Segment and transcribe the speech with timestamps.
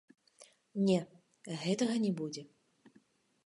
[0.87, 0.95] Не,
[1.65, 2.43] гэтага не будзе!